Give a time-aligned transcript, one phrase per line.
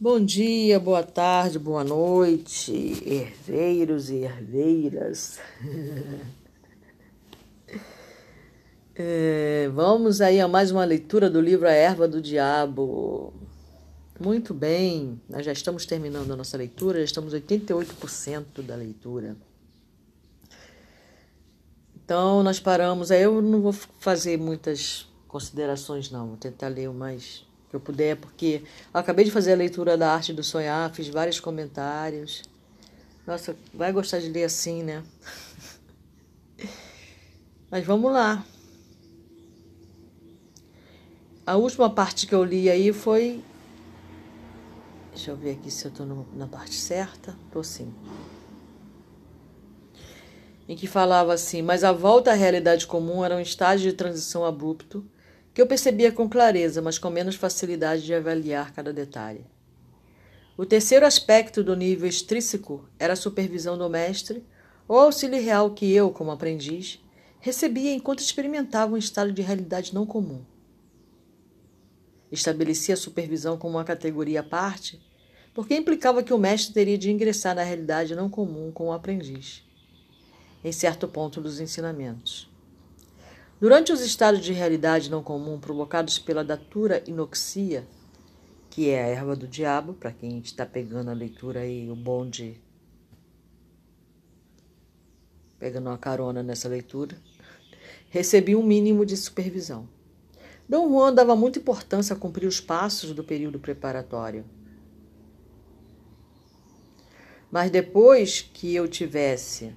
[0.00, 2.72] Bom dia, boa tarde, boa noite,
[3.04, 5.40] herdeiros e herdeiras.
[9.00, 13.32] É, vamos aí a mais uma leitura do livro A Erva do Diabo.
[14.18, 19.36] Muito bem, nós já estamos terminando a nossa leitura, já estamos 88% da leitura.
[21.94, 23.12] Então, nós paramos.
[23.12, 26.26] Aí eu não vou fazer muitas considerações, não.
[26.30, 28.62] Vou tentar ler o mais que eu puder, porque
[28.92, 32.42] eu acabei de fazer a leitura da Arte do Sonhar, fiz vários comentários.
[33.26, 35.02] Nossa, vai gostar de ler assim, né?
[37.70, 38.44] Mas vamos lá.
[41.46, 43.42] A última parte que eu li aí foi.
[45.12, 47.36] Deixa eu ver aqui se eu estou na parte certa.
[47.46, 47.92] Estou sim.
[50.66, 54.44] Em que falava assim: Mas a volta à realidade comum era um estágio de transição
[54.44, 55.04] abrupto
[55.58, 59.44] que eu percebia com clareza, mas com menos facilidade de avaliar cada detalhe.
[60.56, 64.46] O terceiro aspecto do nível extrínseco era a supervisão do mestre,
[64.86, 67.04] ou auxílio real que eu, como aprendiz,
[67.40, 70.44] recebia enquanto experimentava um estado de realidade não comum.
[72.30, 75.04] Estabelecia a supervisão como uma categoria à parte,
[75.52, 79.64] porque implicava que o mestre teria de ingressar na realidade não comum com o aprendiz,
[80.62, 82.47] em certo ponto dos ensinamentos.
[83.60, 87.84] Durante os estados de realidade não comum provocados pela datura inoxia,
[88.70, 92.60] que é a erva do diabo, para quem está pegando a leitura aí, o bonde,
[95.58, 97.20] pegando uma carona nessa leitura,
[98.10, 99.88] recebi um mínimo de supervisão.
[100.68, 104.44] Dom Juan dava muita importância a cumprir os passos do período preparatório.
[107.50, 109.74] Mas depois que eu tivesse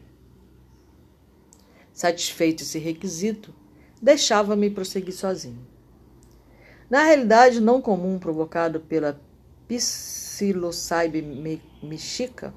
[1.91, 3.60] satisfeito esse requisito,
[4.01, 5.65] deixava-me prosseguir sozinho.
[6.89, 9.21] Na realidade não comum provocado pela
[9.67, 11.21] psilocybe
[11.83, 12.53] mexica,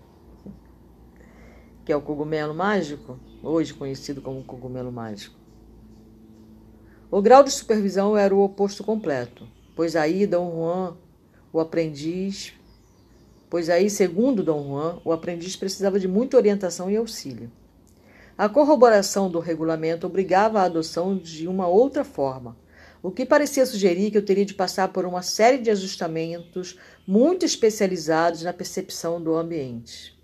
[1.84, 5.45] que é o cogumelo mágico, hoje conhecido como cogumelo mágico,
[7.11, 9.46] o grau de supervisão era o oposto completo,
[9.77, 10.96] pois aí Dom Juan,
[11.52, 12.52] o aprendiz,
[13.48, 17.52] pois aí, segundo Dom Juan, o aprendiz precisava de muita orientação e auxílio.
[18.36, 22.56] A corroboração do regulamento obrigava a adoção de uma outra forma,
[23.00, 27.45] o que parecia sugerir que eu teria de passar por uma série de ajustamentos muito
[27.45, 30.18] especializados na percepção do ambiente.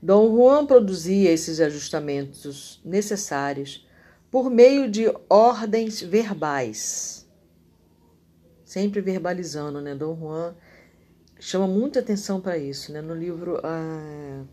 [0.00, 3.86] Dom Juan produzia esses ajustamentos necessários
[4.30, 7.28] por meio de ordens verbais.
[8.64, 9.94] Sempre verbalizando, né?
[9.94, 10.54] Dom Juan
[11.40, 13.00] chama muita atenção para isso, né?
[13.00, 14.44] No livro ah,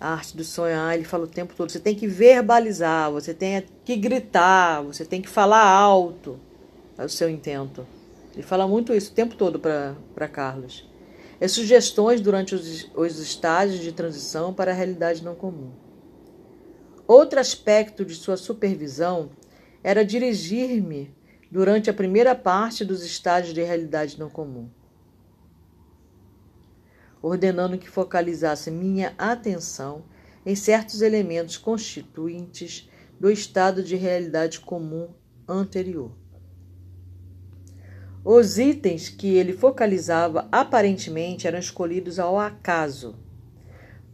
[0.00, 3.62] A Arte do Sonhar, ele fala o tempo todo: você tem que verbalizar, você tem
[3.84, 6.40] que gritar, você tem que falar alto
[7.00, 7.86] é o seu intento.
[8.34, 10.86] Ele fala muito isso o tempo todo para Carlos.
[11.40, 15.70] É sugestões durante os, os estágios de transição para a realidade não comum.
[17.08, 19.30] Outro aspecto de sua supervisão
[19.82, 21.10] era dirigir-me
[21.50, 24.68] durante a primeira parte dos estágios de realidade não comum,
[27.22, 30.04] ordenando que focalizasse minha atenção
[30.44, 32.88] em certos elementos constituintes
[33.18, 35.08] do estado de realidade comum
[35.48, 36.12] anterior.
[38.24, 43.16] Os itens que ele focalizava aparentemente eram escolhidos ao acaso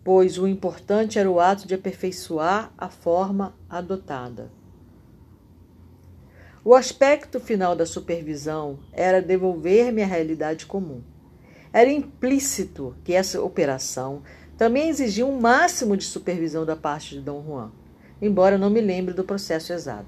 [0.06, 4.52] pois o importante era o ato de aperfeiçoar a forma adotada.
[6.64, 11.02] O aspecto final da supervisão era devolver-me à realidade comum.
[11.76, 14.22] Era implícito que essa operação
[14.56, 17.70] também exigia um máximo de supervisão da parte de Dom Juan,
[18.22, 20.06] embora não me lembre do processo exato.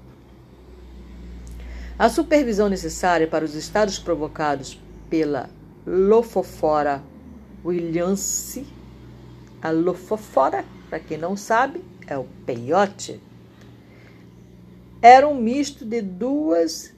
[1.95, 4.81] A supervisão necessária para os estados provocados
[5.11, 5.47] pela
[5.85, 7.03] Lofofora
[7.63, 8.65] Williamsi
[9.61, 13.21] a lufofora, para quem não sabe, é o peiote.
[15.03, 16.95] Era um misto de duas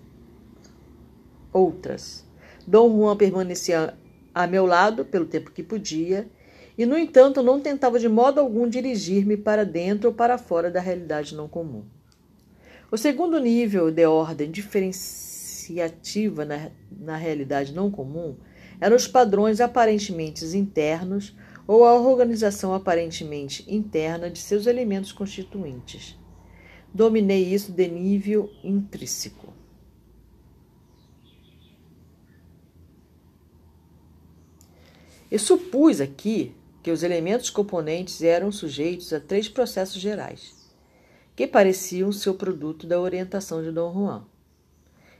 [1.52, 2.24] outras.
[2.66, 4.00] Dom Juan permanecia
[4.34, 6.28] a meu lado pelo tempo que podia,
[6.78, 10.80] e, no entanto, não tentava de modo algum dirigir-me para dentro ou para fora da
[10.80, 11.84] realidade não comum.
[12.92, 18.36] O segundo nível de ordem diferenciativa na, na realidade não comum
[18.82, 21.36] eram os padrões aparentemente internos
[21.68, 26.20] ou a organização aparentemente interna de seus elementos constituintes.
[26.94, 29.51] Dominei isso de nível intrínseco.
[35.32, 40.54] Eu supus aqui que os elementos componentes eram sujeitos a três processos gerais,
[41.36, 44.26] que pareciam ser o produto da orientação de Dom Juan.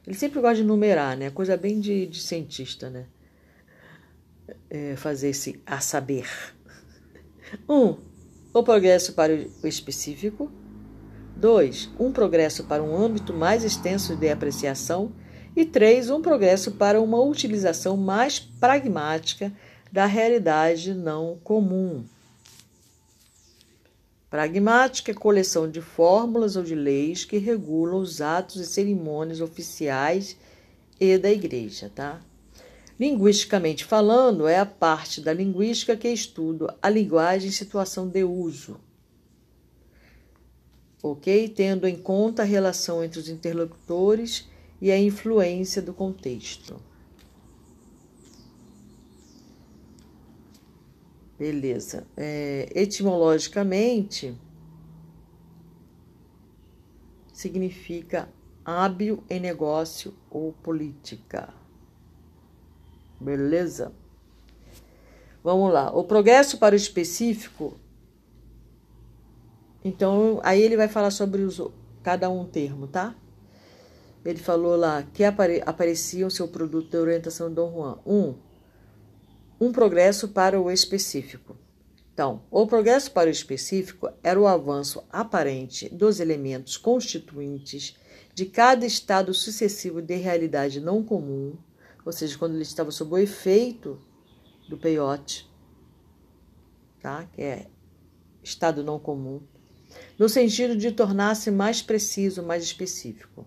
[0.06, 1.30] Ele sempre gosta de numerar, né?
[1.30, 3.06] Coisa bem de, de cientista, né?
[4.70, 6.28] É, fazer esse a saber.
[7.70, 7.96] Um,
[8.54, 10.52] o progresso para o específico.
[11.38, 15.14] dois, Um progresso para um âmbito mais extenso de apreciação.
[15.56, 19.54] E três, Um progresso para uma utilização mais pragmática
[19.92, 22.06] da realidade não comum.
[24.30, 30.38] Pragmática é coleção de fórmulas ou de leis que regulam os atos e cerimônias oficiais
[30.98, 32.22] e da igreja, tá?
[32.98, 38.80] Linguisticamente falando, é a parte da linguística que estuda a linguagem em situação de uso.
[41.04, 41.50] Ok?
[41.50, 44.48] Tendo em conta a relação entre os interlocutores
[44.80, 46.80] e a influência do contexto.
[51.42, 52.06] Beleza.
[52.16, 54.38] É, etimologicamente,
[57.34, 58.30] significa
[58.64, 61.52] hábil em negócio ou política.
[63.20, 63.92] Beleza?
[65.44, 65.90] Vamos lá.
[65.90, 67.76] O progresso para o específico.
[69.84, 71.60] Então, aí ele vai falar sobre os,
[72.04, 73.16] cada um termo, tá?
[74.24, 77.98] Ele falou lá que apare, aparecia o seu produto de orientação de Dom Juan.
[78.06, 78.51] Um,
[79.62, 81.56] um progresso para o específico.
[82.12, 87.96] Então, o progresso para o específico era o avanço aparente dos elementos constituintes
[88.34, 91.56] de cada estado sucessivo de realidade não comum,
[92.04, 94.02] ou seja, quando ele estava sob o efeito
[94.68, 95.48] do peiote,
[97.00, 97.30] tá?
[97.32, 97.68] que é
[98.42, 99.42] estado não comum,
[100.18, 103.46] no sentido de tornar-se mais preciso, mais específico.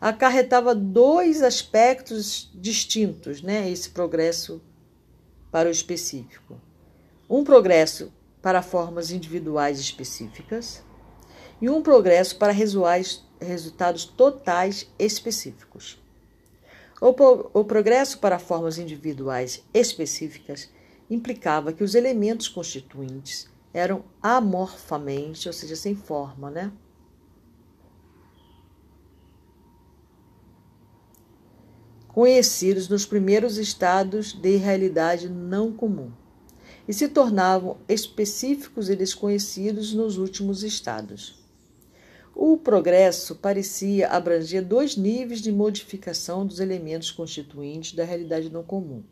[0.00, 3.68] Acarretava dois aspectos distintos, né?
[3.68, 4.62] esse progresso
[5.50, 6.60] para o específico.
[7.28, 10.82] Um progresso para formas individuais específicas
[11.60, 16.00] e um progresso para resultados totais específicos.
[17.00, 20.68] O, pro, o progresso para formas individuais específicas
[21.10, 26.72] implicava que os elementos constituintes eram amorfamente, ou seja, sem forma, né?
[32.18, 36.10] Conhecidos nos primeiros estados de realidade não comum
[36.88, 41.40] e se tornavam específicos e desconhecidos nos últimos estados.
[42.34, 49.04] O progresso parecia abranger dois níveis de modificação dos elementos constituintes da realidade não comum.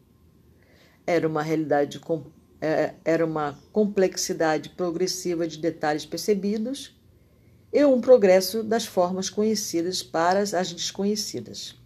[1.06, 2.00] Era uma realidade
[2.60, 6.92] é, era uma complexidade progressiva de detalhes percebidos
[7.72, 11.85] e um progresso das formas conhecidas para as desconhecidas.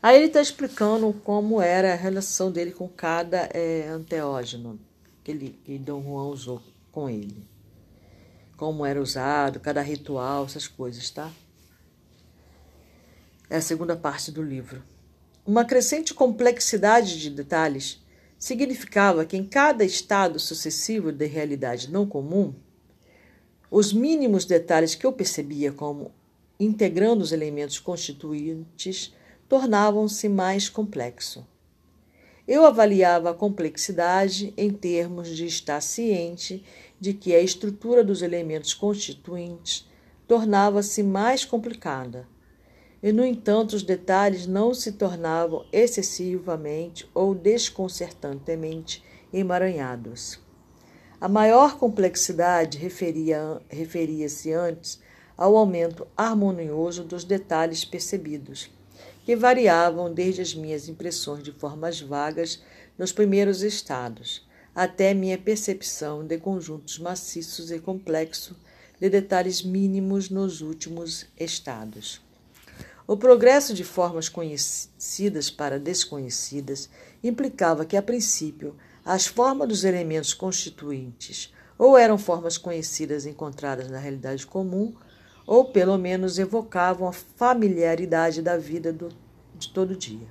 [0.00, 4.78] Aí ele está explicando como era a relação dele com cada é, anteógeno
[5.24, 6.62] que, ele, que Dom Juan usou
[6.92, 7.44] com ele.
[8.56, 11.30] Como era usado, cada ritual, essas coisas, tá?
[13.50, 14.82] É a segunda parte do livro.
[15.44, 18.04] Uma crescente complexidade de detalhes
[18.38, 22.54] significava que em cada estado sucessivo de realidade não comum,
[23.70, 26.12] os mínimos detalhes que eu percebia como
[26.58, 29.12] integrando os elementos constituintes
[29.48, 31.46] tornavam-se mais complexo.
[32.46, 36.64] Eu avaliava a complexidade em termos de estar ciente
[37.00, 39.88] de que a estrutura dos elementos constituintes
[40.26, 42.28] tornava-se mais complicada.
[43.02, 50.40] E, no entanto, os detalhes não se tornavam excessivamente ou desconcertantemente emaranhados.
[51.20, 54.26] A maior complexidade referia-se referia
[54.60, 55.00] antes
[55.36, 58.70] ao aumento harmonioso dos detalhes percebidos
[59.28, 62.62] que variavam desde as minhas impressões de formas vagas
[62.96, 68.56] nos primeiros estados, até minha percepção de conjuntos maciços e complexos
[68.98, 72.22] de detalhes mínimos nos últimos estados.
[73.06, 76.88] O progresso de formas conhecidas para desconhecidas
[77.22, 83.98] implicava que, a princípio, as formas dos elementos constituintes ou eram formas conhecidas encontradas na
[83.98, 84.94] realidade comum,
[85.48, 89.08] ou pelo menos evocavam a familiaridade da vida do,
[89.54, 90.28] de todo dia.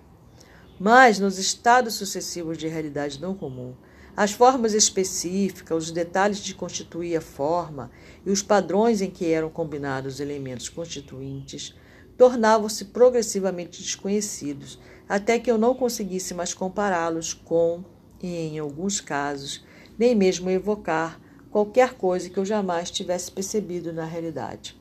[0.80, 3.74] Mas, nos estados sucessivos de realidade não comum,
[4.16, 7.90] as formas específicas, os detalhes de constituir a forma
[8.24, 11.76] e os padrões em que eram combinados os elementos constituintes
[12.16, 17.84] tornavam-se progressivamente desconhecidos, até que eu não conseguisse mais compará-los com,
[18.22, 19.66] e em alguns casos,
[19.98, 21.20] nem mesmo evocar
[21.50, 24.77] qualquer coisa que eu jamais tivesse percebido na realidade.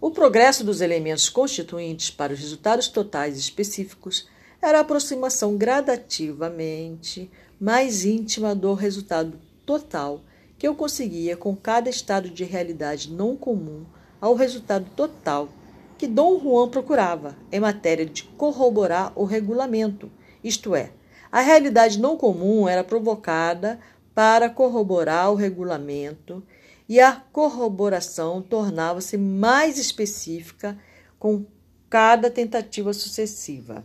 [0.00, 4.26] O progresso dos elementos constituintes para os resultados totais específicos
[4.62, 7.30] era a aproximação gradativamente
[7.60, 10.22] mais íntima do resultado total
[10.58, 13.84] que eu conseguia com cada estado de realidade não comum
[14.18, 15.50] ao resultado total
[15.98, 20.10] que Dom Juan procurava em matéria de corroborar o regulamento,
[20.42, 20.92] isto é,
[21.30, 23.78] a realidade não comum era provocada
[24.14, 26.42] para corroborar o regulamento
[26.90, 30.76] e a corroboração tornava-se mais específica
[31.20, 31.46] com
[31.88, 33.84] cada tentativa sucessiva.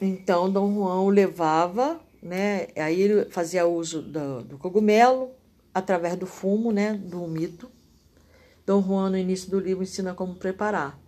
[0.00, 2.68] Então, Dom Juan o levava, né?
[2.76, 5.32] Aí ele fazia uso do, do cogumelo
[5.74, 6.94] através do fumo, né?
[6.94, 7.70] Do mito.
[8.64, 10.98] Dom Juan, no início do livro, ensina como preparar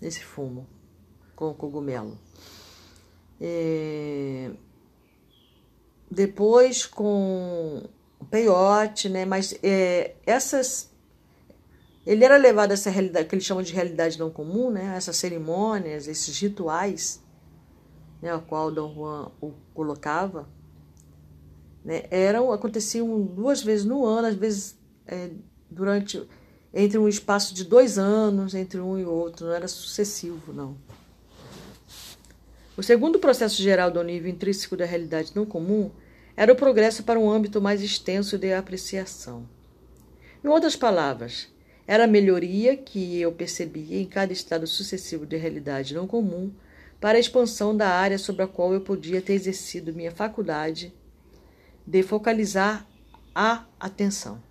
[0.00, 0.66] esse fumo
[1.36, 2.18] com o cogumelo.
[3.40, 4.50] É...
[6.14, 7.84] Depois com
[8.30, 9.24] peiote, né?
[9.24, 10.90] Mas é, essas
[12.04, 14.94] ele era levado a essa realidade que eles chamam de realidade não comum, né?
[14.94, 17.22] Essas cerimônias, esses rituais,
[18.20, 18.30] né?
[18.30, 20.46] A qual Dom Juan o colocava,
[21.82, 22.04] né?
[22.10, 24.76] Eram aconteciam duas vezes no ano, às vezes
[25.06, 25.30] é,
[25.70, 26.22] durante
[26.74, 30.76] entre um espaço de dois anos entre um e outro, não era sucessivo, não.
[32.76, 35.90] O segundo processo geral do nível intrínseco da realidade não comum
[36.36, 39.48] era o progresso para um âmbito mais extenso de apreciação.
[40.44, 41.48] Em outras palavras,
[41.86, 46.52] era a melhoria que eu percebia em cada estado sucessivo de realidade não comum
[47.00, 50.92] para a expansão da área sobre a qual eu podia ter exercido minha faculdade
[51.86, 52.86] de focalizar
[53.34, 54.42] a atenção.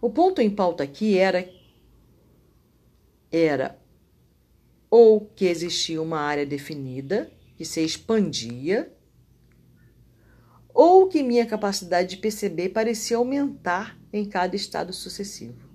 [0.00, 1.48] O ponto em pauta aqui era
[3.30, 3.78] era
[4.90, 8.92] ou que existia uma área definida que se expandia,
[10.74, 15.70] ou que minha capacidade de perceber parecia aumentar em cada estado sucessivo.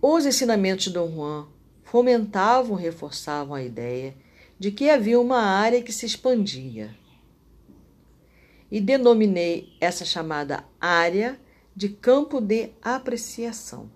[0.00, 1.48] Os ensinamentos de Dom Juan
[1.82, 4.14] fomentavam, reforçavam a ideia
[4.58, 6.94] de que havia uma área que se expandia
[8.70, 11.40] e denominei essa chamada área
[11.74, 13.90] de campo de apreciação.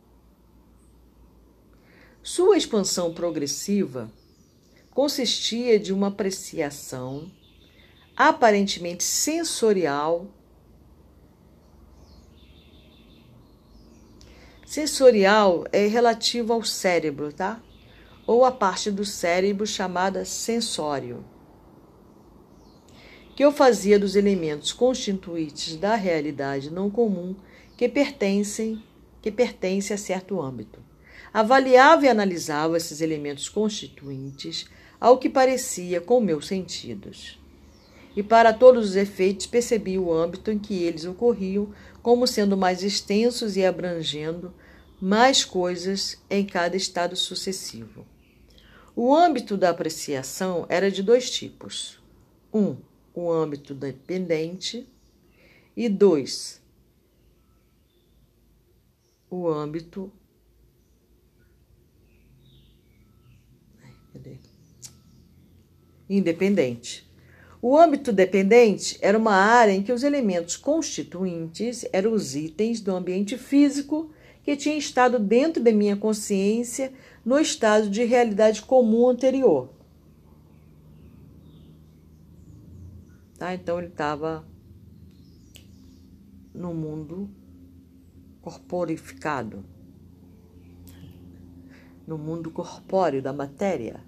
[2.23, 4.11] Sua expansão progressiva
[4.99, 7.31] consistia de uma apreciação
[8.17, 10.27] aparentemente sensorial.
[14.67, 17.63] Sensorial é relativo ao cérebro, tá?
[18.27, 21.25] Ou a parte do cérebro chamada sensório
[23.37, 27.37] que eu fazia dos elementos constituintes da realidade não comum
[27.77, 28.83] que pertencem
[29.23, 30.83] que pertence a certo âmbito.
[31.33, 34.67] Avaliava e analisava esses elementos constituintes
[35.01, 37.39] ao que parecia com meus sentidos.
[38.17, 42.83] E para todos os efeitos percebi o âmbito em que eles ocorriam como sendo mais
[42.83, 44.53] extensos e abrangendo
[45.01, 48.05] mais coisas em cada estado sucessivo.
[48.97, 52.01] O âmbito da apreciação era de dois tipos.
[52.53, 52.77] Um,
[53.15, 54.89] o âmbito dependente,
[55.77, 56.61] e dois,
[59.31, 60.13] o âmbito
[66.09, 67.09] independente.
[67.61, 72.95] O âmbito dependente era uma área em que os elementos constituintes eram os itens do
[72.95, 74.11] ambiente físico
[74.45, 76.93] que tinha estado dentro de minha consciência
[77.25, 79.71] no estado de realidade comum anterior.
[83.37, 83.53] Tá?
[83.55, 84.47] Então ele estava
[86.55, 87.29] no mundo
[88.41, 89.65] corporificado,
[92.07, 94.08] no mundo corpóreo da matéria.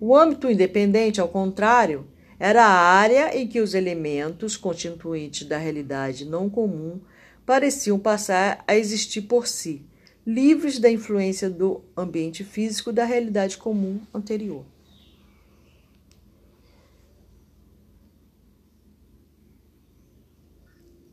[0.00, 6.24] O âmbito independente, ao contrário, era a área em que os elementos constituintes da realidade
[6.24, 6.98] não comum
[7.44, 9.84] pareciam passar a existir por si,
[10.26, 14.64] livres da influência do ambiente físico da realidade comum anterior.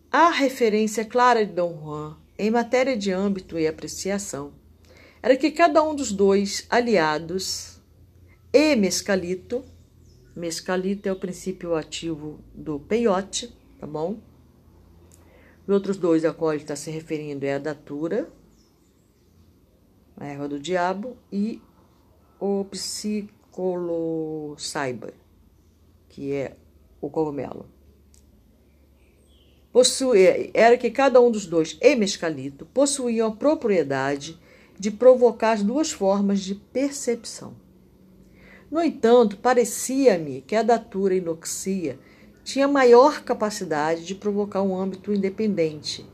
[0.09, 4.53] A referência clara de Dom Juan em matéria de âmbito e apreciação
[5.21, 7.76] era que cada um dos dois aliados
[8.51, 9.63] e mescalito,
[10.35, 14.19] mescalito é o princípio ativo do peiote, tá bom?
[15.67, 18.29] Os outros dois a qual ele está se referindo é a datura,
[20.15, 21.61] a erva do diabo, e
[22.39, 25.13] o psicolosaiba,
[26.09, 26.55] que é
[27.01, 27.77] o cogumelo
[29.77, 34.39] possuía, era que cada um dos dois, e mescalito, possuíam a propriedade
[34.79, 37.53] de provocar as duas formas de percepção.
[38.69, 41.97] No entanto, parecia-me que a datura inoxia
[42.43, 46.05] tinha maior capacidade de provocar um âmbito independente,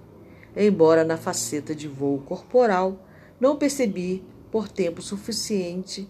[0.56, 3.08] embora na faceta de voo corporal
[3.40, 6.08] não percebi por tempo suficiente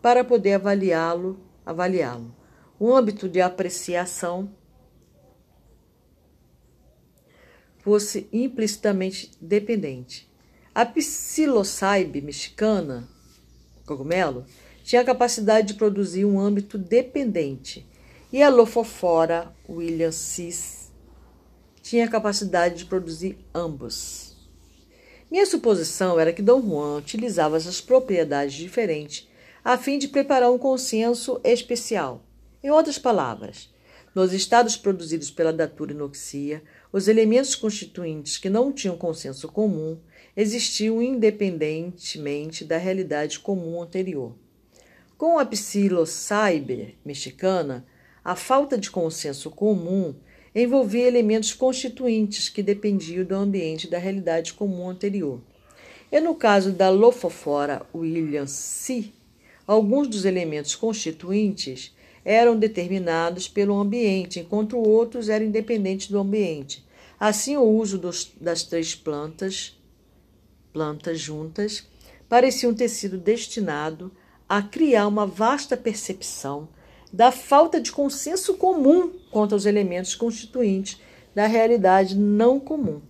[0.00, 2.34] para poder avaliá-lo, avaliá-lo.
[2.78, 4.50] O âmbito de apreciação
[7.78, 10.30] fosse implicitamente dependente.
[10.74, 13.06] A psilocybe mexicana,
[13.84, 14.46] cogumelo,
[14.92, 17.88] tinha a capacidade de produzir um âmbito dependente,
[18.30, 20.92] e a Lophophora williamsis
[21.80, 24.36] tinha a capacidade de produzir ambos.
[25.30, 29.26] Minha suposição era que Dom Juan utilizava essas propriedades diferentes
[29.64, 32.22] a fim de preparar um consenso especial.
[32.62, 33.70] Em outras palavras,
[34.14, 39.98] nos estados produzidos pela datura inoxia, os elementos constituintes que não tinham consenso comum
[40.36, 44.34] existiam independentemente da realidade comum anterior.
[45.22, 47.86] Com a psilocyber mexicana,
[48.24, 50.16] a falta de consenso comum
[50.52, 55.40] envolvia elementos constituintes que dependiam do ambiente da realidade comum anterior.
[56.10, 59.12] E no caso da Lophophora Williams C,
[59.64, 66.84] alguns dos elementos constituintes eram determinados pelo ambiente, enquanto outros eram independentes do ambiente.
[67.20, 69.80] Assim, o uso dos, das três plantas,
[70.72, 71.86] plantas juntas,
[72.28, 74.10] pareciam ter sido destinado
[74.52, 76.68] a criar uma vasta percepção
[77.10, 81.00] da falta de consenso comum quanto aos elementos constituintes
[81.34, 83.00] da realidade não comum.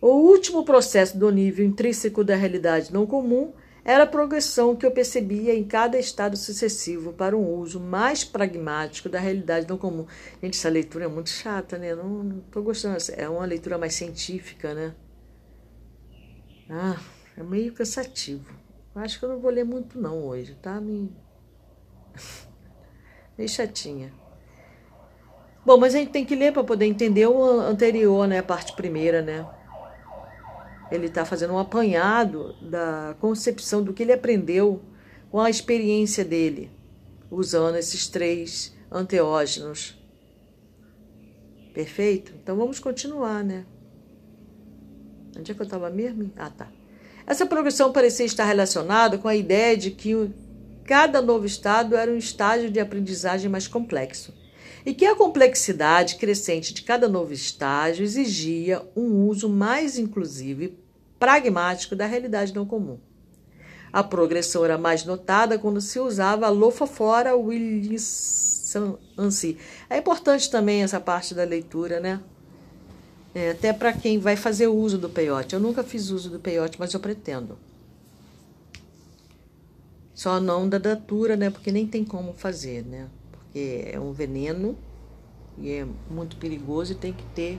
[0.00, 3.52] O último processo do nível intrínseco da realidade não comum
[3.84, 9.08] era a progressão que eu percebia em cada estado sucessivo para um uso mais pragmático
[9.08, 10.04] da realidade não comum.
[10.42, 11.94] Gente, essa leitura é muito chata, né?
[11.94, 12.96] Não estou gostando.
[13.16, 14.94] É uma leitura mais científica, né?
[16.68, 16.98] Ah,
[17.38, 18.52] é meio cansativo.
[18.94, 20.80] Acho que eu não vou ler muito não hoje, tá?
[20.80, 21.08] Me...
[23.38, 24.12] meio chatinha.
[25.64, 28.38] Bom, mas a gente tem que ler para poder entender o anterior, né?
[28.38, 29.48] A parte primeira, né?
[30.90, 34.82] Ele está fazendo um apanhado da concepção do que ele aprendeu
[35.30, 36.72] com a experiência dele,
[37.30, 39.96] usando esses três anteógenos.
[41.72, 42.32] Perfeito?
[42.42, 43.64] Então vamos continuar, né?
[45.38, 46.32] Onde é que eu estava mesmo?
[46.36, 46.77] Ah, tá.
[47.28, 50.30] Essa progressão parecia estar relacionada com a ideia de que
[50.82, 54.32] cada novo estado era um estágio de aprendizagem mais complexo
[54.86, 60.78] e que a complexidade crescente de cada novo estágio exigia um uso mais inclusivo e
[61.18, 62.98] pragmático da realidade não comum.
[63.92, 68.78] A progressão era mais notada quando se usava a Lofofora Williamsi.
[69.90, 72.20] É importante também essa parte da leitura, né?
[73.34, 75.54] É, até para quem vai fazer uso do peiote.
[75.54, 77.58] Eu nunca fiz uso do peiote, mas eu pretendo.
[80.14, 81.50] Só não da datura, né?
[81.50, 83.08] Porque nem tem como fazer, né?
[83.48, 84.76] porque é um veneno
[85.56, 87.58] e é muito perigoso e tem que ter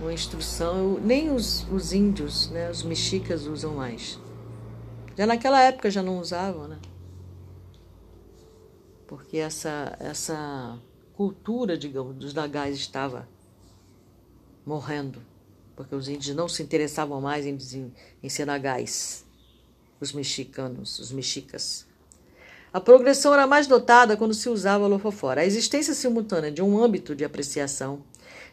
[0.00, 0.98] uma instrução.
[1.02, 4.18] Nem os, os índios, né, os mexicas usam mais.
[5.16, 6.78] Já naquela época já não usavam, né?
[9.08, 10.78] Porque essa, essa
[11.14, 13.26] cultura, digamos, dos nagais estava
[14.68, 15.22] morrendo.
[15.74, 19.24] Porque os índios não se interessavam mais em, em, em ser nagais.
[20.00, 21.86] Os mexicanos, os mexicas.
[22.72, 25.40] A progressão era mais notada quando se usava lofofora.
[25.40, 28.02] A existência simultânea de um âmbito de apreciação,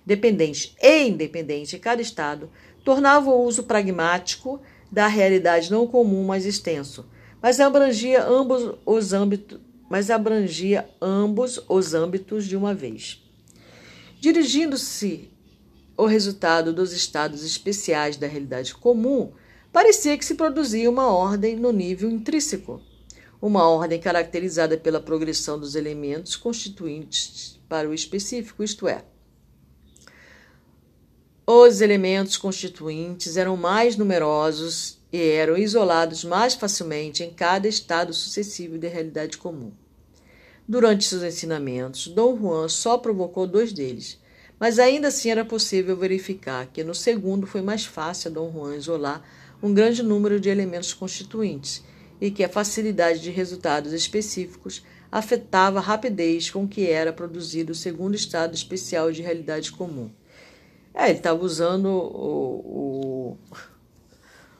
[0.06, 2.49] dependente e independente em cada estado,
[2.84, 7.06] tornava o uso pragmático da realidade não comum mais extenso,
[7.41, 13.21] mas abrangia ambos os âmbitos, mas abrangia ambos os âmbitos de uma vez.
[14.19, 15.35] Dirigindo-se
[15.97, 19.31] ao resultado dos estados especiais da realidade comum,
[19.71, 22.81] parecia que se produzia uma ordem no nível intrínseco
[23.41, 29.03] uma ordem caracterizada pela progressão dos elementos constituintes para o específico, isto é,
[31.45, 38.79] os elementos constituintes eram mais numerosos e eram isolados mais facilmente em cada estado sucessivo
[38.79, 39.71] de realidade comum.
[40.67, 44.19] Durante seus ensinamentos, Dom Juan só provocou dois deles,
[44.60, 48.76] mas ainda assim era possível verificar que no segundo foi mais fácil a Dom Juan
[48.76, 49.24] isolar
[49.62, 51.84] um grande número de elementos constituintes
[52.20, 57.76] e que a facilidade de resultados específicos afetava a rapidez com que era produzido o
[57.76, 60.10] segundo estado especial de realidade comum.
[60.94, 63.38] É, ele estava usando o, o,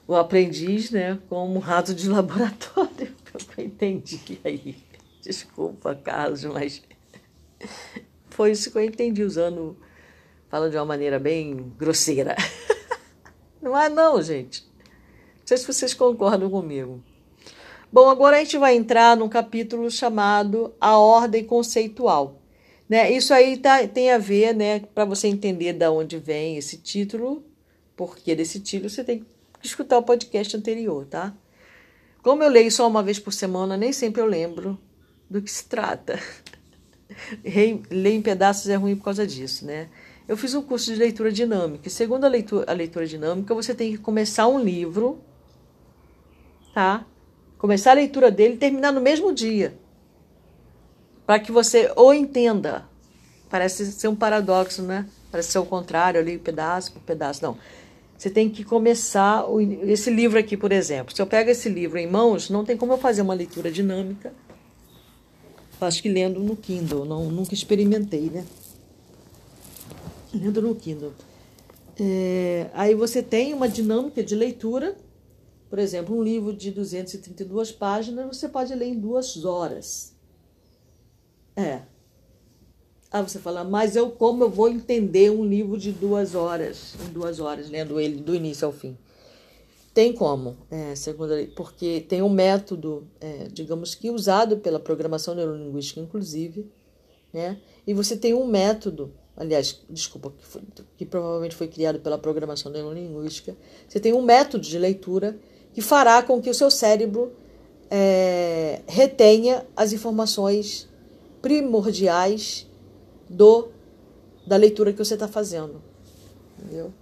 [0.08, 3.14] o, aprendiz né, como um rato de laboratório,
[3.58, 4.76] eu entendi aí.
[5.22, 6.84] Desculpa, Carlos, mas
[8.30, 9.78] foi isso que eu entendi, usando,
[10.56, 12.34] falando de uma maneira bem grosseira.
[13.62, 14.66] Não é não, gente.
[15.40, 17.04] Não sei se vocês concordam comigo.
[17.92, 22.42] Bom, agora a gente vai entrar num capítulo chamado A Ordem Conceitual.
[22.88, 23.12] Né?
[23.12, 27.44] Isso aí tá, tem a ver, né, para você entender de onde vem esse título,
[27.94, 29.26] porque desse título você tem
[29.60, 31.36] que escutar o podcast anterior, tá?
[32.24, 34.80] Como eu leio só uma vez por semana, nem sempre eu lembro
[35.30, 36.18] do que se trata.
[37.92, 39.90] Ler em pedaços é ruim por causa disso, né?
[40.28, 41.90] Eu fiz um curso de leitura dinâmica.
[41.90, 45.20] Segundo a leitura, a leitura dinâmica, você tem que começar um livro,
[46.74, 47.06] tá?
[47.58, 49.78] Começar a leitura dele e terminar no mesmo dia.
[51.26, 52.86] Para que você o entenda.
[53.50, 55.08] Parece ser um paradoxo, né?
[55.32, 57.44] Parece ser o contrário, ali pedaço por pedaço.
[57.44, 57.58] Não.
[58.18, 61.16] Você tem que começar o, esse livro aqui, por exemplo.
[61.16, 64.34] Se eu pego esse livro em mãos, não tem como eu fazer uma leitura dinâmica.
[65.80, 68.46] Acho que lendo no Kindle, não, nunca experimentei, né?
[70.36, 71.14] Lendo no Kindle.
[71.98, 74.96] É, aí você tem uma dinâmica de leitura.
[75.70, 80.14] Por exemplo, um livro de 232 páginas você pode ler em duas horas.
[81.56, 81.82] É.
[83.12, 87.14] Aí você fala, mas eu como eu vou entender um livro de duas horas, em
[87.14, 88.98] duas horas, lendo ele do início ao fim?
[89.94, 96.02] Tem como, é, segundo porque tem um método, é, digamos que usado pela programação neurolinguística,
[96.02, 96.70] inclusive,
[97.32, 97.58] né?
[97.88, 100.62] E você tem um método, aliás, desculpa, que, foi,
[100.98, 103.56] que provavelmente foi criado pela programação neurolinguística.
[103.88, 105.38] Você tem um método de leitura
[105.74, 107.34] que fará com que o seu cérebro
[107.90, 110.88] é, retenha as informações
[111.42, 112.68] primordiais
[113.30, 113.70] do
[114.48, 115.82] da leitura que você está fazendo,
[116.60, 116.94] entendeu?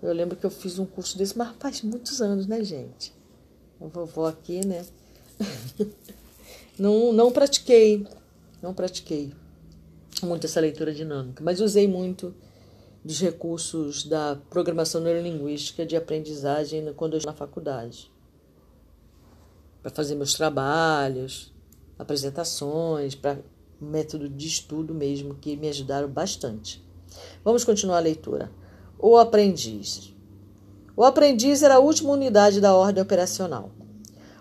[0.00, 3.12] Eu lembro que eu fiz um curso desse, mas faz muitos anos, né, gente?
[3.80, 4.86] A vovó aqui, né?
[6.78, 8.06] não, não pratiquei,
[8.62, 9.32] não pratiquei
[10.26, 12.34] muito essa leitura dinâmica, mas usei muito
[13.04, 18.10] dos recursos da programação neurolinguística de aprendizagem quando eu estava na faculdade.
[19.82, 21.52] Para fazer meus trabalhos,
[21.98, 23.38] apresentações, para
[23.80, 26.84] método de estudo mesmo, que me ajudaram bastante.
[27.42, 28.52] Vamos continuar a leitura.
[28.98, 30.14] O aprendiz.
[30.94, 33.70] O aprendiz era a última unidade da ordem operacional.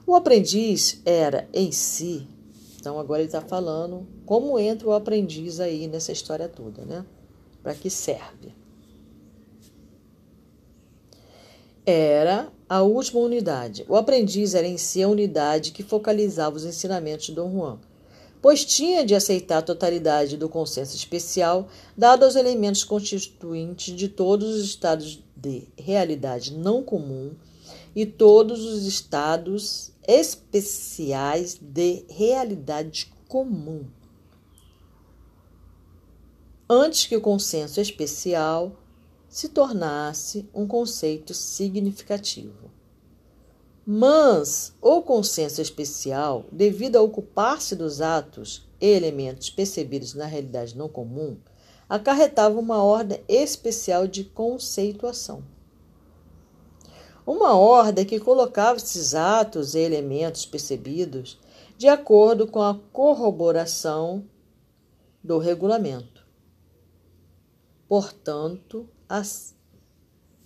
[0.06, 2.28] O aprendiz era, em si,
[2.80, 7.06] então agora ele está falando como entra o aprendiz aí nessa história toda, né?
[7.62, 8.54] Para que serve?
[11.86, 13.86] Era a última unidade.
[13.90, 17.80] O aprendiz era em si a unidade que focalizava os ensinamentos de Dom Juan
[18.42, 24.56] pois tinha de aceitar a totalidade do consenso especial, dado aos elementos constituintes de todos
[24.56, 27.32] os estados de realidade não comum
[27.96, 33.86] e todos os estados especiais de realidade comum.
[36.68, 38.76] Antes que o consenso especial
[39.28, 42.72] se tornasse um conceito significativo.
[43.86, 50.90] Mas o consenso especial, devido a ocupar-se dos atos e elementos percebidos na realidade não
[50.90, 51.38] comum,
[51.88, 55.44] acarretava uma ordem especial de conceituação.
[57.30, 61.38] Uma ordem que colocava esses atos e elementos percebidos
[61.78, 64.26] de acordo com a corroboração
[65.24, 66.26] do regulamento.
[67.88, 69.56] Portanto, as,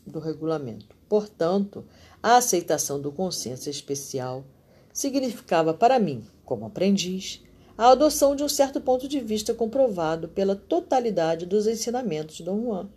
[0.06, 0.94] do regulamento.
[1.08, 1.86] Portanto,
[2.22, 4.44] a aceitação do consenso especial
[4.92, 7.42] significava para mim, como aprendiz,
[7.78, 12.62] a adoção de um certo ponto de vista comprovado pela totalidade dos ensinamentos de Dom
[12.62, 12.90] Juan.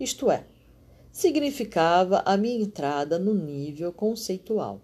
[0.00, 0.46] Isto é,
[1.12, 4.80] significava a minha entrada no nível conceitual.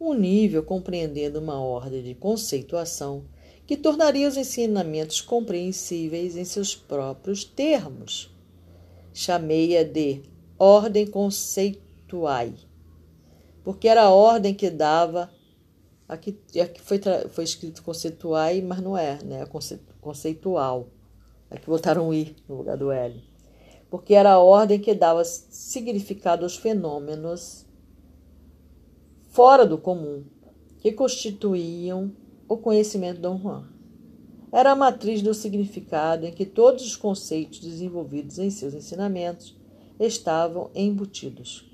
[0.00, 3.24] Um nível compreendendo uma ordem de conceituação
[3.66, 8.30] que tornaria os ensinamentos compreensíveis em seus próprios termos.
[9.12, 10.22] Chamei-a de
[10.58, 12.54] ordem conceituai
[13.68, 15.30] porque era a ordem que dava.
[16.08, 19.46] Aqui, aqui foi, foi escrito conceituai, mas não é, né?
[20.00, 20.88] Conceitual.
[21.50, 23.22] Aqui botaram um i no lugar do L.
[23.90, 27.66] Porque era a ordem que dava significado aos fenômenos
[29.28, 30.24] fora do comum,
[30.78, 32.12] que constituíam
[32.48, 33.68] o conhecimento de Dom Juan.
[34.50, 39.54] Era a matriz do significado em que todos os conceitos desenvolvidos em seus ensinamentos
[40.00, 41.68] estavam embutidos.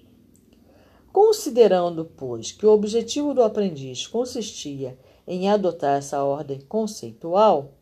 [1.12, 7.74] Considerando, pois, que o objetivo do aprendiz consistia em adotar essa ordem conceitual,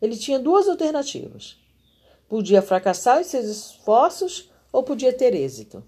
[0.00, 1.61] ele tinha duas alternativas.
[2.32, 5.84] Podia fracassar em seus esforços ou podia ter êxito.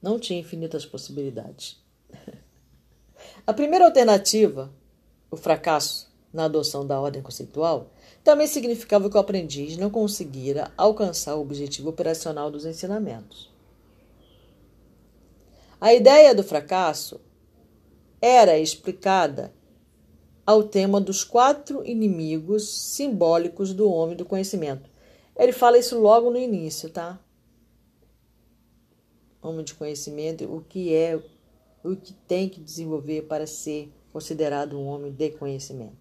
[0.00, 1.84] Não tinha infinitas possibilidades.
[3.46, 4.72] A primeira alternativa,
[5.30, 7.92] o fracasso na adoção da ordem conceitual,
[8.24, 13.52] também significava que o aprendiz não conseguira alcançar o objetivo operacional dos ensinamentos.
[15.78, 17.20] A ideia do fracasso
[18.18, 19.52] era explicada
[20.50, 24.90] ao tema dos quatro inimigos simbólicos do homem do conhecimento.
[25.38, 27.20] Ele fala isso logo no início, tá?
[29.40, 31.22] Homem de conhecimento, o que é,
[31.84, 35.96] o que tem que desenvolver para ser considerado um homem de conhecimento.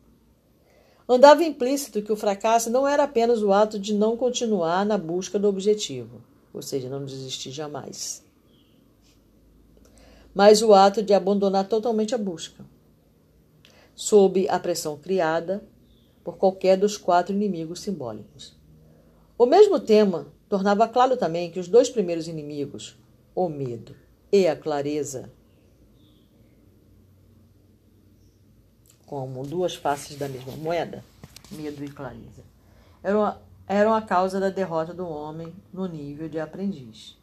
[1.07, 5.37] andava implícito que o fracasso não era apenas o ato de não continuar na busca
[5.37, 8.23] do objetivo, ou seja, não desistir jamais,
[10.33, 12.65] mas o ato de abandonar totalmente a busca,
[13.99, 15.61] sob a pressão criada
[16.23, 18.57] por qualquer dos quatro inimigos simbólicos.
[19.37, 22.97] O mesmo tema tornava claro também que os dois primeiros inimigos,
[23.35, 23.93] o medo
[24.31, 25.29] e a clareza,
[29.05, 31.03] como duas faces da mesma moeda,
[31.51, 32.45] medo e clareza,
[33.03, 37.17] eram a, eram a causa da derrota do homem no nível de aprendiz.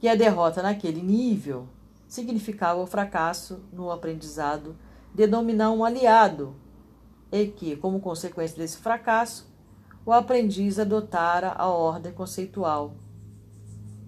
[0.00, 1.68] E a derrota naquele nível
[2.08, 4.74] significava o fracasso no aprendizado
[5.14, 6.54] de dominar um aliado,
[7.30, 9.50] e que, como consequência desse fracasso,
[10.04, 12.94] o aprendiz adotara a ordem conceitual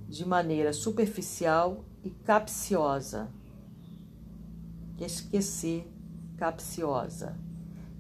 [0.09, 3.29] de maneira superficial e capciosa.
[4.99, 5.90] Esquecer
[6.37, 7.37] capciosa,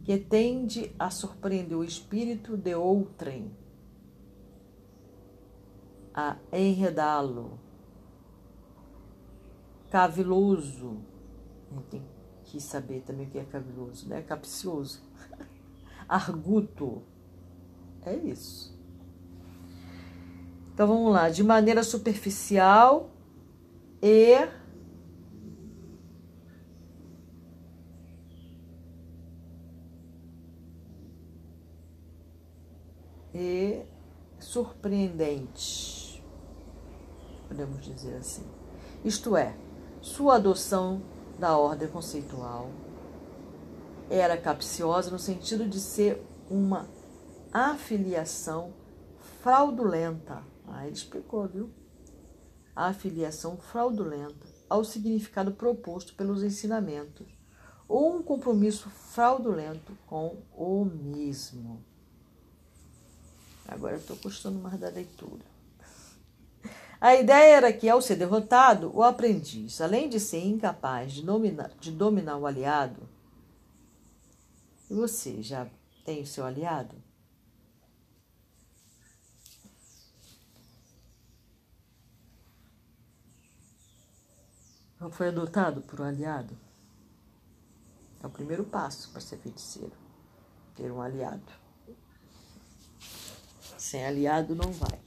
[0.04, 3.50] que tende a surpreender o espírito de outrem,
[6.14, 7.58] a enredá-lo.
[9.90, 10.98] Caviloso,
[12.54, 14.22] que saber também o que é caviloso, né?
[14.22, 15.02] Capcioso.
[16.08, 17.02] Arguto.
[18.06, 18.72] É isso.
[20.72, 23.10] Então vamos lá, de maneira superficial
[24.00, 24.48] e
[33.34, 33.82] e
[34.38, 36.24] surpreendente,
[37.48, 38.44] podemos dizer assim.
[39.04, 39.56] Isto é,
[40.00, 41.02] sua adoção
[41.38, 42.70] da ordem conceitual
[44.10, 46.86] era capciosa no sentido de ser uma
[47.52, 48.72] afiliação
[49.42, 50.42] fraudulenta.
[50.66, 51.70] Ah, ele explicou, viu?
[52.74, 57.26] A afiliação fraudulenta ao significado proposto pelos ensinamentos,
[57.86, 61.84] ou um compromisso fraudulento com o mesmo.
[63.68, 65.53] Agora estou gostando mais da leitura.
[67.04, 71.68] A ideia era que, ao ser derrotado, o aprendiz, além de ser incapaz de dominar,
[71.78, 73.06] de dominar o aliado,
[74.88, 75.68] você já
[76.02, 76.96] tem o seu aliado?
[85.10, 86.56] Foi adotado por um aliado?
[88.22, 89.92] É o primeiro passo para ser feiticeiro,
[90.74, 91.52] ter um aliado.
[93.76, 95.03] Sem aliado não vai.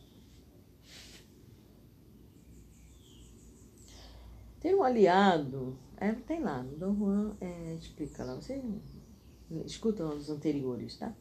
[4.59, 8.61] Ter um aliado, é, tem lá, no Dom Juan é, explica lá, você
[9.65, 11.13] escuta os anteriores, tá?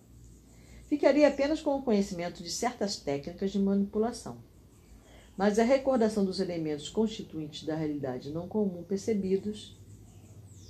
[0.86, 4.38] Ficaria apenas com o conhecimento de certas técnicas de manipulação.
[5.36, 9.76] Mas a recordação dos elementos constituintes da realidade não comum percebidos.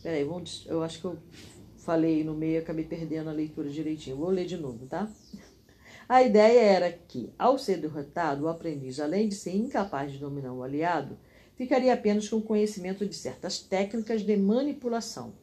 [0.03, 1.19] Peraí, vamos, eu acho que eu
[1.77, 4.17] falei no meio acabei perdendo a leitura direitinho.
[4.17, 5.09] Vou ler de novo, tá?
[6.09, 10.53] A ideia era que, ao ser derrotado, o aprendiz, além de ser incapaz de dominar
[10.53, 11.19] o aliado,
[11.57, 15.35] ficaria apenas com conhecimento de certas técnicas de manipulação.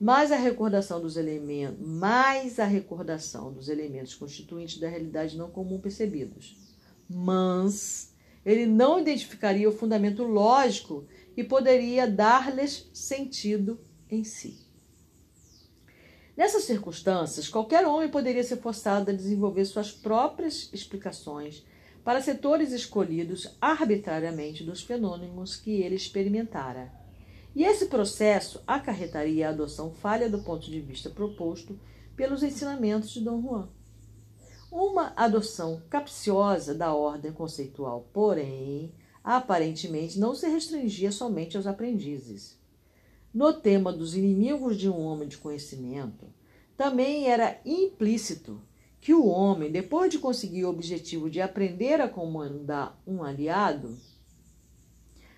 [0.00, 5.78] Mas a recordação dos elementos, mais a recordação dos elementos constituintes da realidade não comum
[5.78, 6.56] percebidos.
[7.08, 8.12] Mas
[8.44, 13.78] ele não identificaria o fundamento lógico e poderia dar-lhes sentido
[14.10, 14.58] em si.
[16.36, 21.64] Nessas circunstâncias, qualquer homem poderia ser forçado a desenvolver suas próprias explicações
[22.04, 26.92] para setores escolhidos arbitrariamente dos fenômenos que ele experimentara.
[27.54, 31.78] E esse processo acarretaria a adoção falha do ponto de vista proposto
[32.16, 33.68] pelos ensinamentos de Dom Juan.
[34.70, 42.58] Uma adoção capciosa da ordem conceitual, porém, aparentemente não se restringia somente aos aprendizes.
[43.32, 46.26] No tema dos inimigos de um homem de conhecimento,
[46.76, 48.60] também era implícito
[49.02, 53.98] que o homem, depois de conseguir o objetivo de aprender a comandar um aliado,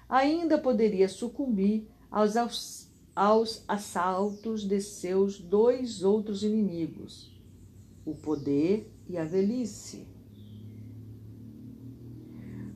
[0.07, 2.37] ainda poderia sucumbir aos,
[3.16, 7.35] aos, assaltos de seus dois outros inimigos,
[8.05, 10.07] o poder e a velhice.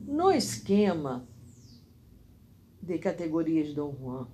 [0.07, 1.29] No esquema
[2.81, 4.27] de categorias de Dom Juan,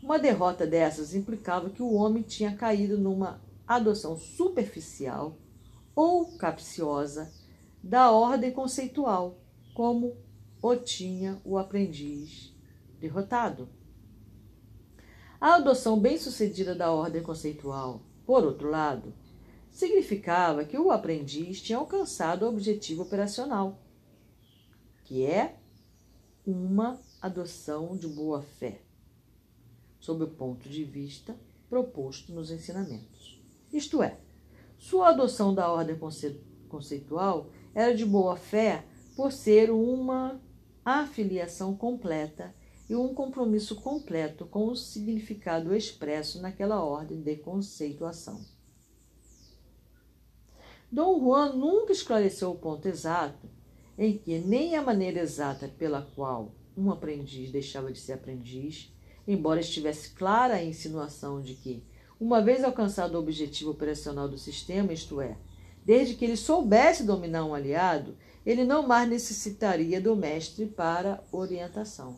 [0.00, 5.36] uma derrota dessas implicava que o homem tinha caído numa adoção superficial
[5.96, 7.32] ou capciosa
[7.82, 9.40] da ordem conceitual,
[9.74, 10.14] como
[10.60, 12.54] o tinha o aprendiz
[13.00, 13.68] derrotado.
[15.40, 19.14] A adoção bem-sucedida da ordem conceitual, por outro lado,
[19.70, 23.82] significava que o aprendiz tinha alcançado o objetivo operacional,
[25.04, 25.56] que é
[26.46, 28.82] uma adoção de boa fé
[29.98, 31.36] sob o ponto de vista
[31.68, 33.42] proposto nos ensinamentos.
[33.72, 34.20] Isto é,
[34.88, 35.98] Sua adoção da ordem
[36.68, 38.84] conceitual era de boa fé
[39.16, 40.40] por ser uma
[40.84, 42.54] afiliação completa
[42.88, 48.40] e um compromisso completo com o significado expresso naquela ordem de conceituação.
[50.88, 53.50] Dom Juan nunca esclareceu o ponto exato
[53.98, 58.94] em que nem a maneira exata pela qual um aprendiz deixava de ser aprendiz,
[59.26, 61.82] embora estivesse clara a insinuação de que,
[62.18, 65.36] uma vez alcançado o objetivo operacional do sistema, isto é,
[65.84, 72.16] desde que ele soubesse dominar um aliado, ele não mais necessitaria do mestre para orientação.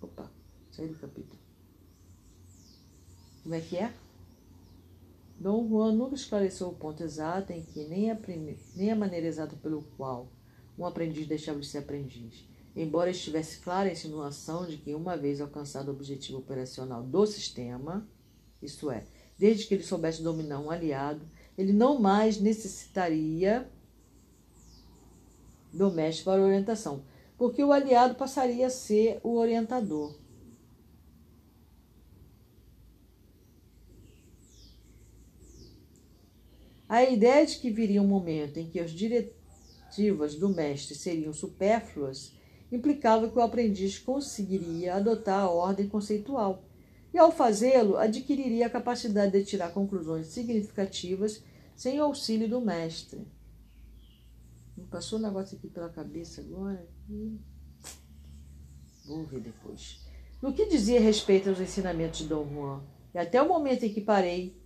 [0.00, 0.30] Opa,
[0.70, 1.40] saí do capítulo.
[3.42, 3.92] Como é que é?
[5.38, 8.56] Dom Juan nunca esclareceu o ponto exato em que nem a, prime...
[8.76, 10.28] nem a maneira exata pelo qual
[10.78, 12.44] um aprendiz deixava de ser aprendiz,
[12.76, 18.06] embora estivesse clara a insinuação de que, uma vez alcançado o objetivo operacional do sistema,
[18.62, 19.04] isto é,
[19.38, 23.68] desde que ele soubesse dominar um aliado, ele não mais necessitaria
[25.72, 27.04] do mestre para orientação,
[27.36, 30.14] porque o aliado passaria a ser o orientador.
[36.88, 42.32] A ideia de que viria um momento em que as diretivas do mestre seriam supérfluas
[42.70, 46.62] implicava que o aprendiz conseguiria adotar a ordem conceitual
[47.12, 51.42] e, ao fazê-lo, adquiriria a capacidade de tirar conclusões significativas
[51.76, 53.26] sem auxílio do mestre.
[54.76, 56.88] Me passou um negócio aqui pela cabeça agora.
[59.06, 60.06] Vou ver depois.
[60.40, 62.82] No que dizia respeito aos ensinamentos de Dom Juan,
[63.14, 64.60] e até o momento em que parei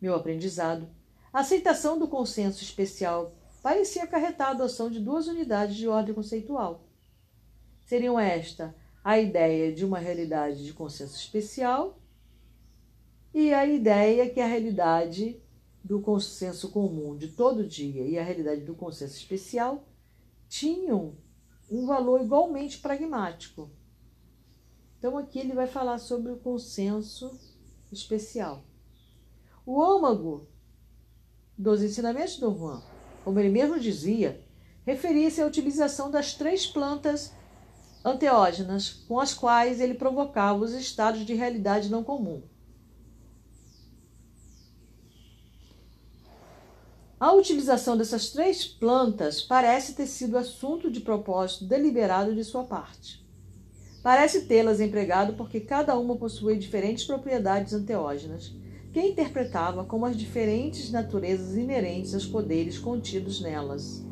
[0.00, 0.88] meu aprendizado,
[1.32, 6.86] a aceitação do consenso especial parecia acarretar a adoção de duas unidades de ordem conceitual.
[7.84, 11.98] Seriam esta a ideia de uma realidade de consenso especial
[13.32, 15.40] e a ideia que a realidade
[15.82, 19.88] do consenso comum de todo dia e a realidade do consenso especial
[20.48, 21.16] tinham
[21.70, 23.70] um valor igualmente pragmático.
[24.98, 27.38] Então aqui ele vai falar sobre o consenso
[27.90, 28.64] especial.
[29.64, 30.48] O âmago
[31.56, 32.82] dos ensinamentos do Juan,
[33.24, 34.44] como ele mesmo dizia,
[34.84, 37.32] referia-se à utilização das três plantas
[38.04, 42.42] anteógenas com as quais ele provocava os estados de realidade não comum.
[47.18, 53.22] A utilização dessas três plantas parece ter sido assunto de propósito deliberado de sua parte.
[54.02, 58.54] Parece tê-las empregado porque cada uma possuía diferentes propriedades anteógenas
[58.90, 64.02] que interpretava como as diferentes naturezas inerentes aos poderes contidos nelas.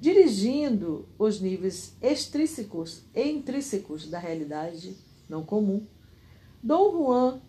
[0.00, 4.96] Dirigindo os níveis extrínsecos e intrínsecos da realidade
[5.28, 5.86] não comum,
[6.62, 7.42] Dom Juan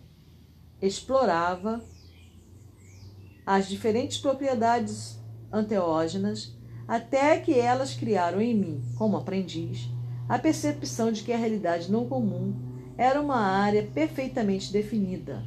[0.82, 1.82] explorava
[3.46, 5.18] as diferentes propriedades
[5.50, 6.54] anteógenas
[6.86, 9.88] até que elas criaram em mim, como aprendiz,
[10.28, 12.54] a percepção de que a realidade não comum
[12.98, 15.42] era uma área perfeitamente definida,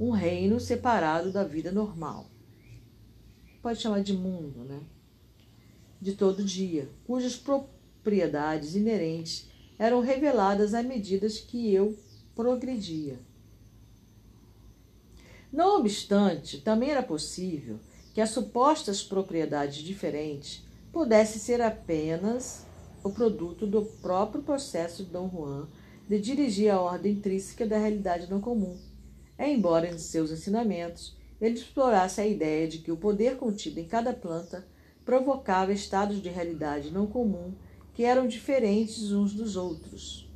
[0.00, 2.26] um reino separado da vida normal.
[3.62, 4.80] Pode chamar de mundo, né?
[6.02, 9.46] De todo dia, cujas propriedades inerentes
[9.78, 11.96] eram reveladas à medida que eu
[12.34, 13.20] progredia.
[15.52, 17.78] Não obstante, também era possível
[18.12, 22.66] que as supostas propriedades diferentes pudessem ser apenas
[23.04, 25.68] o produto do próprio processo de Dom Juan
[26.08, 28.76] de dirigir a ordem intrínseca da realidade não comum.
[29.38, 34.12] Embora em seus ensinamentos ele explorasse a ideia de que o poder contido em cada
[34.12, 34.66] planta
[35.04, 37.54] provocava estados de realidade não comum
[37.94, 40.30] que eram diferentes uns dos outros.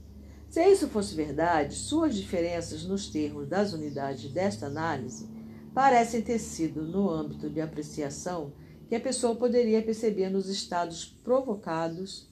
[0.48, 5.29] Se isso fosse verdade, suas diferenças nos termos das unidades desta análise
[5.74, 8.52] parecem ter sido no âmbito de apreciação
[8.88, 12.31] que a pessoa poderia perceber nos estados provocados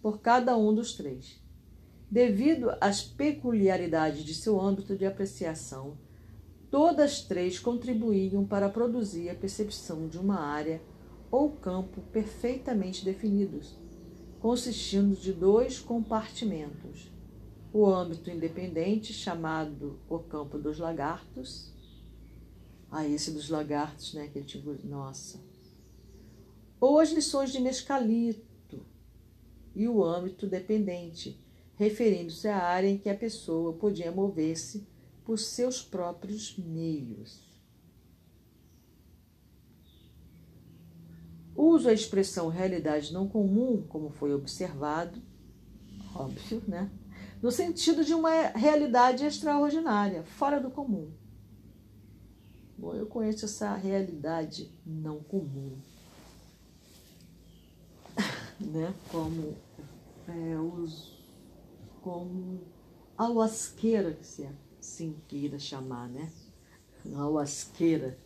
[0.00, 1.40] por cada um dos três.
[2.10, 5.96] Devido às peculiaridades de seu âmbito de apreciação,
[6.70, 10.80] todas três contribuíam para produzir a percepção de uma área
[11.32, 13.74] ou campo perfeitamente definidos,
[14.38, 17.10] consistindo de dois compartimentos.
[17.72, 21.72] O âmbito independente, chamado o campo dos lagartos.
[22.90, 24.24] Ah, esse dos lagartos, né?
[24.24, 25.40] Aquele tipo, nossa.
[26.78, 28.84] Ou as lições de mescalito.
[29.74, 31.40] E o âmbito dependente,
[31.76, 34.86] referindo-se à área em que a pessoa podia mover-se
[35.24, 37.51] por seus próprios meios.
[41.62, 45.22] Uso a expressão realidade não comum, como foi observado,
[46.12, 46.90] óbvio, né?
[47.40, 51.12] No sentido de uma realidade extraordinária, fora do comum.
[52.76, 55.78] Bom, eu conheço essa realidade não comum,
[58.58, 58.92] né?
[59.08, 59.56] Como
[60.26, 61.16] é, os,
[62.00, 62.60] como
[63.16, 64.48] a lasqueira, que se
[64.80, 66.28] assim queira chamar, né?
[67.06, 68.18] A.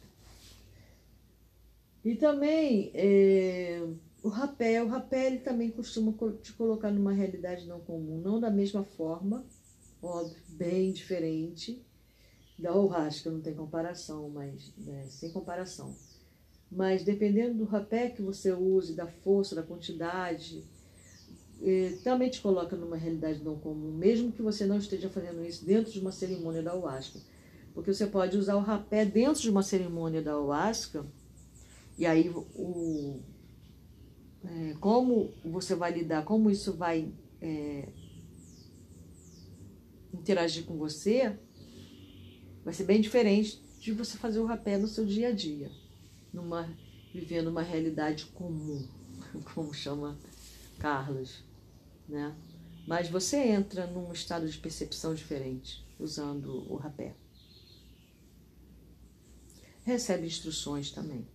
[2.06, 3.84] E também é,
[4.22, 8.48] o rapé, o rapé ele também costuma te colocar numa realidade não comum, não da
[8.48, 9.44] mesma forma,
[10.00, 11.84] óbvio, bem diferente
[12.56, 15.96] da Orrasca, não tem comparação, mas né, sem comparação.
[16.70, 20.62] Mas dependendo do rapé que você use, da força, da quantidade,
[21.60, 25.66] eh, também te coloca numa realidade não comum, mesmo que você não esteja fazendo isso
[25.66, 27.18] dentro de uma cerimônia da Ayahuasca.
[27.74, 31.04] Porque você pode usar o rapé dentro de uma cerimônia da Ayahuasca,
[31.98, 33.20] e aí o,
[34.44, 37.88] é, como você vai lidar, como isso vai é,
[40.12, 41.38] interagir com você,
[42.64, 45.70] vai ser bem diferente de você fazer o rapé no seu dia a dia,
[46.32, 46.68] numa,
[47.14, 48.86] vivendo uma realidade comum,
[49.54, 50.18] como chama
[50.78, 51.44] Carlos,
[52.08, 52.36] né?
[52.86, 57.16] Mas você entra num estado de percepção diferente usando o rapé.
[59.82, 61.26] Recebe instruções também.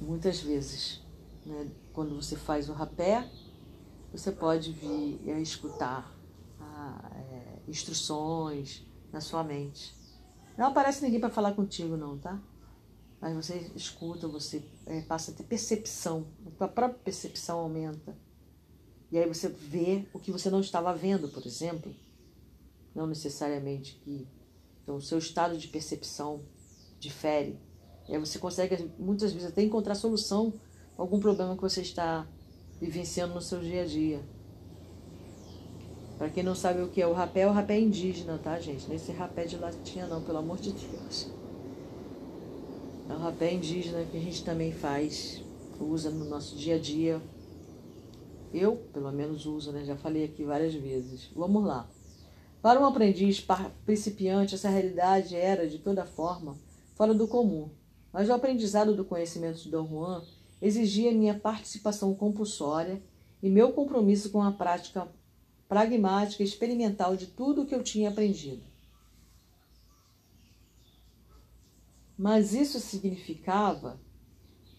[0.00, 1.00] Muitas vezes,
[1.46, 3.30] né, quando você faz o rapé,
[4.12, 6.14] você pode vir a escutar
[6.60, 9.94] é, instruções na sua mente.
[10.56, 12.40] Não aparece ninguém para falar contigo, não, tá?
[13.20, 18.16] Mas você escuta, você é, passa a ter percepção, a tua própria percepção aumenta.
[19.10, 21.94] E aí você vê o que você não estava vendo, por exemplo.
[22.94, 24.28] Não necessariamente que.
[24.82, 26.44] Então, o seu estado de percepção
[26.98, 27.58] difere.
[28.08, 30.52] E aí você consegue, muitas vezes, até encontrar solução
[30.94, 32.26] para algum problema que você está
[32.80, 34.20] vivenciando no seu dia a dia.
[36.18, 38.88] Para quem não sabe o que é o rapé, é o rapé indígena, tá, gente?
[38.88, 41.30] Nesse rapé de latinha não, pelo amor de Deus.
[43.08, 45.42] É o rapé indígena que a gente também faz,
[45.80, 47.20] usa no nosso dia a dia.
[48.52, 49.84] Eu, pelo menos, uso, né?
[49.84, 51.30] Já falei aqui várias vezes.
[51.34, 51.88] Vamos lá.
[52.62, 53.44] Para um aprendiz
[53.84, 56.56] principiante, essa realidade era, de toda forma,
[56.94, 57.68] fora do comum.
[58.14, 60.24] Mas o aprendizado do conhecimento de Dom Juan
[60.62, 63.02] exigia minha participação compulsória
[63.42, 65.08] e meu compromisso com a prática
[65.68, 68.62] pragmática e experimental de tudo o que eu tinha aprendido.
[72.16, 74.00] Mas isso significava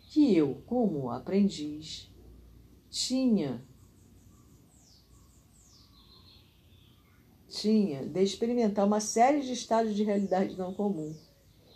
[0.08, 2.10] que eu, como aprendiz,
[2.90, 3.62] tinha
[7.50, 11.14] tinha de experimentar uma série de estados de realidade não comum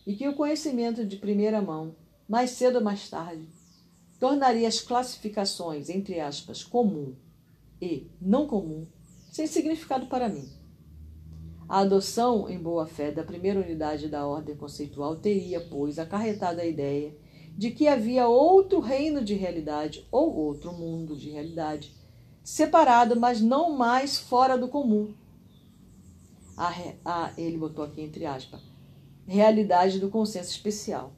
[0.10, 1.96] e que o conhecimento de primeira mão,
[2.28, 3.48] mais cedo ou mais tarde,
[4.20, 7.14] tornaria as classificações entre aspas comum
[7.80, 8.88] e não comum
[9.32, 10.50] sem significado para mim.
[11.68, 16.66] A adoção em boa fé da primeira unidade da ordem conceitual teria, pois, acarretado a
[16.66, 17.16] ideia
[17.56, 21.94] de que havia outro reino de realidade ou outro mundo de realidade,
[22.44, 25.14] separado, mas não mais fora do comum.
[26.58, 26.74] A,
[27.06, 28.69] a, ele botou aqui entre aspas,
[29.30, 31.14] realidade do consenso especial.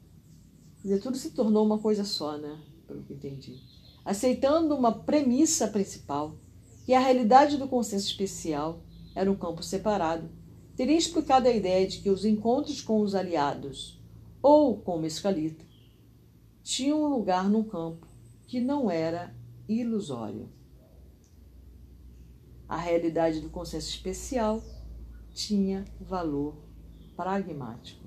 [0.76, 2.60] Quer dizer, tudo se tornou uma coisa só, né?
[2.86, 3.58] Pelo que entendi.
[4.04, 6.36] Aceitando uma premissa principal,
[6.84, 8.82] que a realidade do consenso especial
[9.14, 10.28] era um campo separado,
[10.76, 14.00] teria explicado a ideia de que os encontros com os aliados,
[14.42, 15.64] ou com o Mescalita,
[16.62, 18.06] tinham lugar num campo
[18.46, 19.34] que não era
[19.68, 20.50] ilusório.
[22.68, 24.62] A realidade do consenso especial
[25.32, 26.71] tinha valor
[27.16, 28.02] pragmático.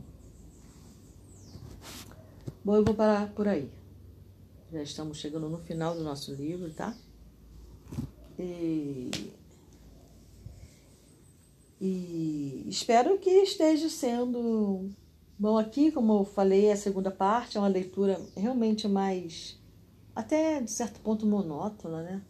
[2.63, 3.69] Bom, eu vou parar por aí.
[4.71, 6.95] Já estamos chegando no final do nosso livro, tá?
[8.37, 9.09] E,
[11.79, 14.89] e espero que esteja sendo
[15.37, 19.59] bom aqui, como eu falei, a segunda parte é uma leitura realmente mais,
[20.15, 22.21] até de certo ponto monótona, né?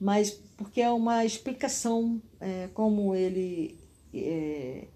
[0.00, 3.78] Mas porque é uma explicação é, como ele
[4.14, 4.88] é,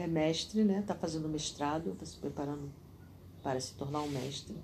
[0.00, 0.80] é mestre, né?
[0.80, 2.70] Está fazendo mestrado, está se preparando
[3.42, 4.56] para se tornar um mestre,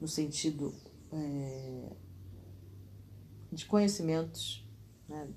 [0.00, 0.74] no sentido
[1.12, 1.92] é,
[3.50, 4.66] de conhecimentos
[5.08, 5.28] né,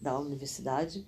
[0.00, 1.06] da universidade.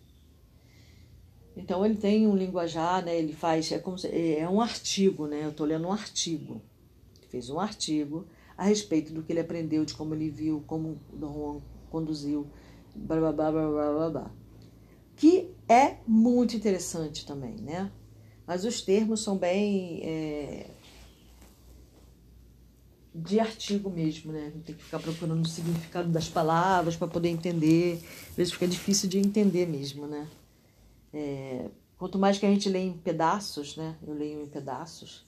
[1.56, 5.44] Então ele tem um linguajar, né, ele faz, é, como se, é um artigo, né,
[5.44, 6.62] eu estou lendo um artigo.
[7.18, 10.98] Ele fez um artigo a respeito do que ele aprendeu, de como ele viu, como
[11.12, 12.46] o Dom Juan conduziu,
[12.94, 14.39] blá, blá, blá, blá, blá, blá, blá.
[15.20, 17.92] Que é muito interessante também, né?
[18.46, 20.00] Mas os termos são bem.
[20.02, 20.70] É,
[23.14, 24.50] de artigo mesmo, né?
[24.64, 28.02] Tem que ficar procurando o significado das palavras para poder entender.
[28.30, 30.26] Às vezes fica difícil de entender mesmo, né?
[31.12, 31.68] É,
[31.98, 33.98] quanto mais que a gente lê em pedaços, né?
[34.06, 35.26] Eu leio em pedaços.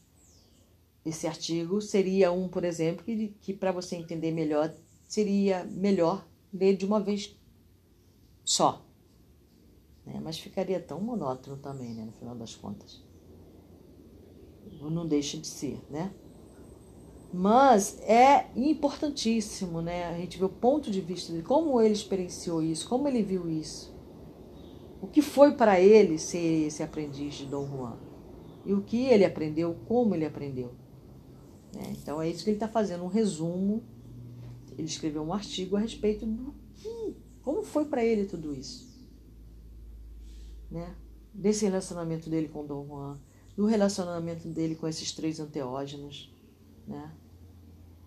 [1.05, 4.73] Esse artigo seria um, por exemplo, que, que para você entender melhor,
[5.07, 7.37] seria melhor ler de uma vez
[8.43, 8.83] só.
[10.07, 10.21] Né?
[10.23, 12.05] Mas ficaria tão monótono também, né?
[12.05, 13.03] No final das contas.
[14.81, 16.13] Não deixa de ser, né?
[17.33, 20.07] Mas é importantíssimo, né?
[20.07, 23.49] A gente ver o ponto de vista de como ele experienciou isso, como ele viu
[23.49, 23.95] isso.
[25.01, 27.97] O que foi para ele ser esse aprendiz de Dom Juan?
[28.67, 30.73] E o que ele aprendeu, como ele aprendeu.
[31.75, 31.95] Né?
[32.01, 33.83] Então é isso que ele está fazendo, um resumo.
[34.77, 38.92] Ele escreveu um artigo a respeito do que, como foi para ele tudo isso.
[40.73, 40.97] Né?
[41.33, 43.21] Desse relacionamento dele com Dom Juan,
[43.57, 46.35] do relacionamento dele com esses três anteógenos.
[46.87, 47.13] Né?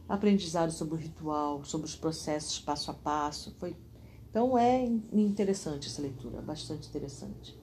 [0.07, 3.55] aprendizado sobre o ritual, sobre os processos passo a passo.
[3.59, 3.75] Foi...
[4.29, 7.57] Então é interessante essa leitura, bastante interessante.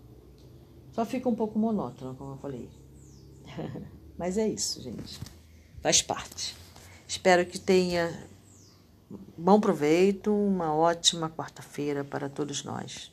[0.93, 2.69] Só fica um pouco monótono, como eu falei.
[4.19, 5.21] Mas é isso, gente.
[5.81, 6.55] Faz parte.
[7.07, 8.29] Espero que tenha
[9.37, 13.12] bom proveito, uma ótima quarta-feira para todos nós.